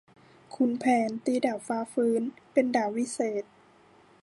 [0.53, 3.43] ขุนแผนตีดาบฟ้าฟื้น เป็นดาบวิเศษ